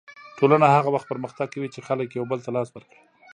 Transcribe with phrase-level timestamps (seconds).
[0.37, 2.99] ټولنه هغه وخت پرمختګ کوي چې خلک یو بل ته لاس ورکړي.